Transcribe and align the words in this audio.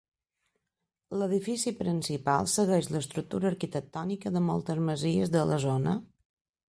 L'edifici 1.21 1.73
principal 1.81 2.49
segueix 2.53 2.89
l'estructura 2.95 3.51
arquitectònica 3.51 4.33
de 4.39 4.43
moltes 4.47 4.83
masies 4.89 5.35
de 5.37 5.45
la 5.53 5.61
zona. 5.67 5.95